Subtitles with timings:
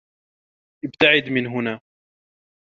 [0.85, 1.81] ابتعد من هنا.